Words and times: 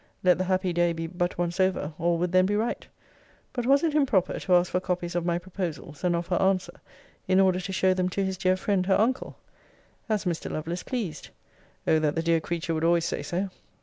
Let 0.23 0.39
the 0.39 0.45
happy 0.45 0.73
day 0.73 0.93
be 0.93 1.05
but 1.05 1.37
once 1.37 1.59
over, 1.59 1.93
all 1.99 2.17
would 2.17 2.31
then 2.31 2.47
be 2.47 2.55
right. 2.55 2.87
But 3.53 3.67
was 3.67 3.83
it 3.83 3.93
improper 3.93 4.39
to 4.39 4.55
ask 4.55 4.71
for 4.71 4.79
copies 4.79 5.13
of 5.13 5.27
my 5.27 5.37
proposals, 5.37 6.03
and 6.03 6.15
of 6.15 6.25
her 6.25 6.37
answer, 6.41 6.81
in 7.27 7.39
order 7.39 7.59
to 7.59 7.71
show 7.71 7.93
them 7.93 8.09
to 8.09 8.25
his 8.25 8.35
dear 8.39 8.57
friend, 8.57 8.87
her 8.87 8.99
uncle? 8.99 9.37
As 10.09 10.25
Mr. 10.25 10.49
Lovelace 10.49 10.81
pleased. 10.81 11.29
O 11.85 11.99
that 11.99 12.15
the 12.15 12.23
dear 12.23 12.39
creature 12.39 12.73
would 12.73 12.83
always 12.83 13.05
say 13.05 13.21
so! 13.21 13.51